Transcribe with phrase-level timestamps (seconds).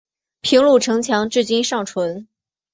[0.41, 2.27] 平鲁城墙至今尚存。